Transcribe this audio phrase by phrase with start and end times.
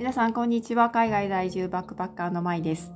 [0.00, 0.88] 皆さんこんにちは。
[0.88, 2.90] 海外在住バックパッカーのまいです。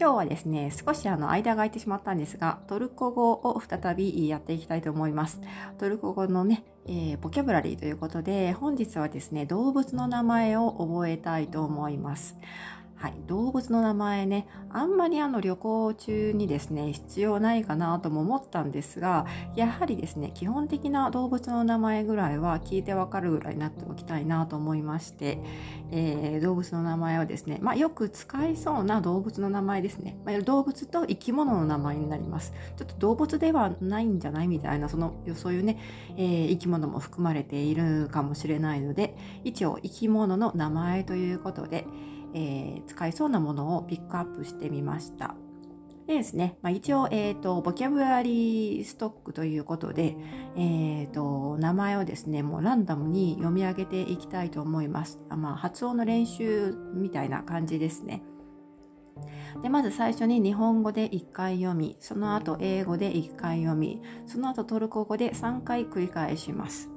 [0.00, 5.42] 今日はですね少しあの間が空いてしまったんですがトルコ語を再びやっていきたいと思います。
[5.76, 12.38] トルコ語のね、えー、ボキャブラリーということで本日はですね動物の名前を覚えたいと思います。
[12.96, 14.46] はい、動物の名前ね。
[14.70, 19.24] あんまりあの旅行中にですね必要ないかなとも思ったんですが
[19.54, 25.38] やはりですね基本的な動物の名前ぐらいは聞いてわかるぐらいになっておきたいなと思いまして、
[25.90, 32.52] えー、動物の名前はですね、まあ、よく使いそうな動物の名前ですね、まあ、動物と生き物の名前になります。
[32.76, 35.78] ちょっと動物ではないんじゃないみたいなそのそういうね、
[36.18, 41.86] えー、生き物も含まれているかもしれないので一応生き物の名前ということで
[42.36, 45.34] えー、使えそうなものをピックアップしてみました。
[46.06, 50.16] でですね、まあ、一応、えっ、ー、と、ボキャブラリーストックということで、
[50.54, 55.18] えっ、ー、と、名前をですね、もうランダムに読み上げていきたいと思います。
[55.30, 58.22] あまあ、発音の練習みたいな感じですね。
[59.62, 66.95] で、まず最初に日本語で1回読み、その後英語で1回読み、その後トルコ語で3回繰り返します。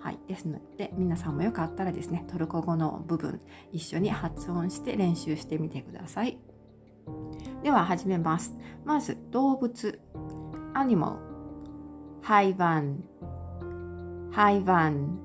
[0.00, 3.40] はい、ですので皆さんもよかったらですねトルコ語の部分
[3.72, 6.38] 一緒に発音して練習してみてください。
[7.62, 8.56] では始めます。
[8.84, 10.00] まず動物
[10.74, 11.28] アニマル
[12.22, 13.02] ハイバン
[14.30, 15.18] ハイバン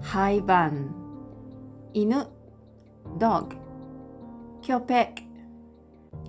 [0.00, 0.94] ハイバン
[1.94, 2.26] 犬
[3.18, 3.56] ドッグ
[4.62, 5.22] キョペク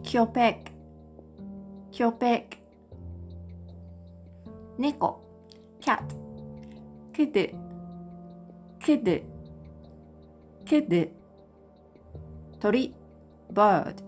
[0.04, 0.72] キョペク
[1.92, 2.58] キョペク
[4.78, 5.22] 猫
[5.82, 6.27] キャット。
[7.18, 7.56] けて、
[8.78, 9.26] けて、
[10.64, 11.12] けて、
[12.60, 12.94] 鳥、
[13.52, 14.04] バーッ、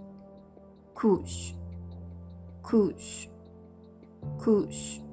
[0.94, 1.58] クーシュ、
[2.62, 5.04] クーシュ、クーシュ、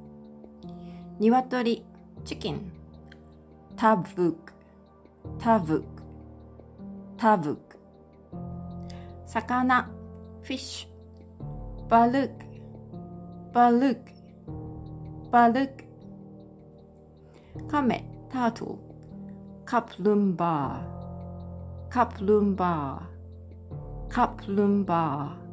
[1.20, 1.86] 鶏、
[2.22, 2.70] チキン、
[3.76, 4.52] タブーク、
[5.38, 5.86] タブーク、
[7.16, 7.78] タブーク、
[9.24, 9.84] 魚、
[10.42, 12.34] フィッシュ、バルク、
[13.54, 14.02] バルク、
[15.30, 15.85] バルク、
[17.68, 18.96] カメ、タートル
[19.66, 25.46] カプルンバー、カプルンバー、カプルンバー。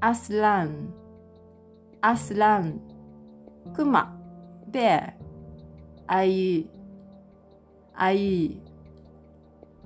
[0.00, 0.94] アスラン、
[2.00, 2.80] アスラン、
[3.74, 4.18] クマ、
[4.68, 5.14] ベア、
[6.06, 6.66] アユ、
[7.94, 8.56] アユ、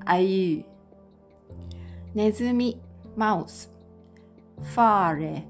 [0.04, 0.64] アユ、
[2.14, 2.80] ネズミ、
[3.16, 3.72] マウス、
[4.62, 5.44] ファーレ、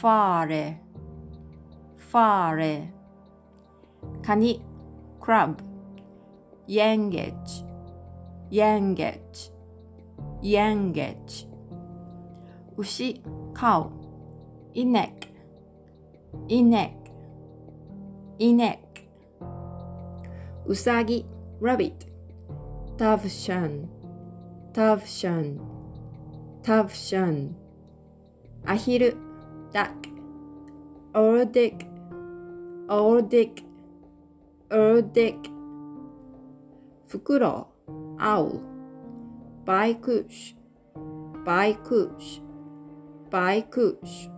[0.00, 0.82] ファーレ、
[1.98, 2.92] ファーレ、
[4.22, 4.62] カニ、
[5.20, 5.62] クラブ、
[6.66, 7.67] ヤンゲッチ、
[8.50, 9.50] yengeç,
[10.42, 11.46] yengeç.
[12.76, 13.22] Ushi,
[13.60, 13.90] cow,
[14.74, 15.32] inek,
[16.48, 17.12] inek,
[18.38, 19.08] inek.
[20.66, 21.26] Usagi,
[21.62, 22.08] rabbit,
[22.98, 23.70] tavşan,
[24.74, 25.46] tavşan,
[26.62, 27.36] tavşan.
[28.66, 29.18] Ahiru,
[29.74, 30.08] duck,
[31.14, 31.86] ördek,
[32.88, 33.64] ördek,
[34.70, 35.58] ördek.
[37.08, 37.77] フクロウ
[38.20, 38.60] owl,
[39.64, 40.54] baikush,
[41.44, 42.40] baikush,
[43.30, 44.30] baikush,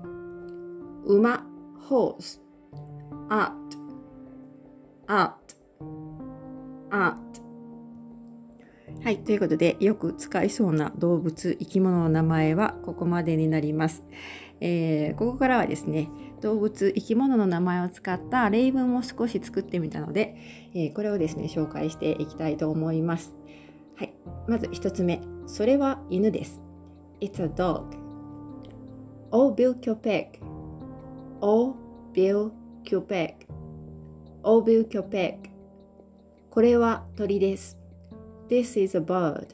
[1.06, 1.44] uma,
[1.88, 2.41] horse,
[3.31, 3.53] at,
[5.09, 5.35] at,
[6.91, 7.31] at.
[9.03, 9.19] はい。
[9.19, 14.05] ということで、よく使いそうな動物、生き物の名前はここまでになります。
[14.61, 16.11] えー、ここからはですね、
[16.43, 20.37] 動物、生き物の名前を使った例文を少し作ってみたので、
[20.75, 23.35] えー、これをですね、紹介していきたいと思います。
[24.00, 24.14] はい。
[24.49, 25.20] まず一つ目。
[25.47, 26.62] それは犬です。
[27.20, 27.85] It's a dog.
[29.31, 30.41] O Bill Kopek.
[31.43, 31.75] O
[32.14, 32.50] Bill
[32.82, 33.35] Kopek.
[34.43, 35.50] O Bill Kopek.
[36.49, 37.79] これは鳥です。
[38.49, 39.49] This is a bird.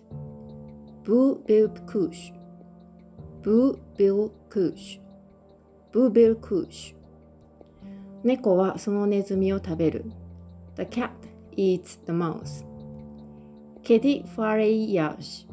[1.03, 2.33] Bu Bill Kush.
[3.43, 5.01] ブービルクーシュ。
[5.91, 6.97] ブービルクーシュ。
[8.23, 10.05] 猫はそのネズミを食べる。
[10.77, 11.11] The cat
[11.57, 12.65] eats the mouse.
[13.87, 15.47] Kedi fareyi yer.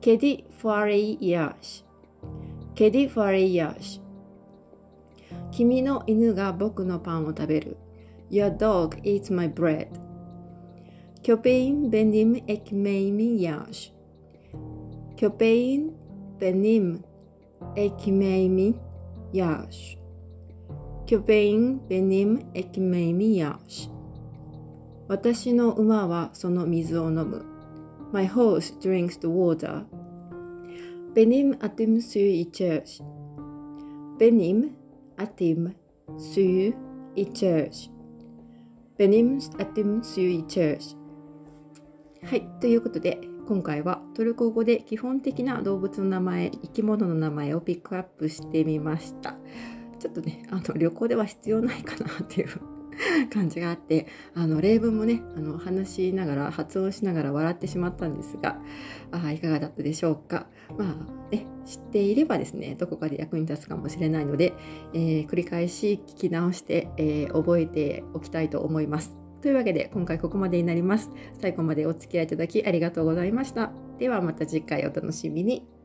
[0.00, 1.84] Kedi fareyi yer.
[2.74, 4.00] Kedi fareyi yer.
[5.50, 7.76] 君の犬が僕のパンを食べる。
[8.30, 9.88] Your dog eats my bread.
[11.22, 13.92] Köpeğin benim ekmeğimi yer.
[15.18, 15.94] Köpeğin
[16.40, 17.02] benim
[17.76, 18.74] ekmeğimi
[19.32, 19.98] yer.
[21.06, 23.90] Köpeğin benim ekmeğimi yer.
[25.12, 27.44] 私の馬はその水を飲む。
[28.14, 29.84] My horse drinks the water.
[31.14, 32.98] Benim atım suyu içer.
[34.18, 34.72] Benim
[35.18, 35.74] atım
[36.18, 36.72] suyu
[37.14, 37.90] içer.
[38.98, 40.78] Benim atım suyu içer.
[42.22, 42.48] はい。
[42.62, 49.36] ということで、今回はトルコ語で基本的な動物の名前、生き物の名前をピックアップしてみました。
[49.98, 52.71] ちょっとね、あの旅行では必要ないかなっていう
[53.32, 58.58] 感じがあってあの例文もねあの話しながら発音しながら笑ってしまったんですが
[59.10, 60.46] あいかがだったでしょうか
[60.78, 64.54] まあね知っていればですねどこかで役に立つかもしれないので、
[64.94, 69.16] えー、繰り返し聞き直して、えー、覚えておきたいと思います。
[69.40, 71.10] というわけで今回ここまでになります。
[71.40, 73.72] 最後までお付き合いいただきありがとうございました。
[73.98, 75.81] ではまた次回お楽しみに。